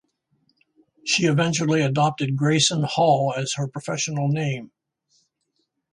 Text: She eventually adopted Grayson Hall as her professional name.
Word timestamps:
She 1.05 1.27
eventually 1.27 1.83
adopted 1.83 2.35
Grayson 2.35 2.81
Hall 2.81 3.35
as 3.37 3.53
her 3.53 3.67
professional 3.67 4.29
name. 4.29 4.71